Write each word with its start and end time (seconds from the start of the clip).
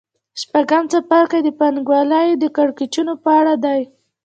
شپږم 0.41 0.83
څپرکی 0.91 1.39
د 1.43 1.49
پانګوالۍ 1.59 2.27
د 2.37 2.43
کړکېچونو 2.57 3.13
په 3.23 3.29
اړه 3.39 3.53
دی 3.63 3.81